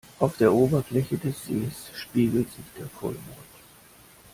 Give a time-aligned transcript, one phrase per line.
[0.17, 3.23] Auf der Oberfläche des Sees spiegelt sich der Vollmond.